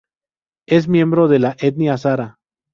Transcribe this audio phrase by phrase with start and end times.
[0.67, 2.39] Es miembro de la etnia sara.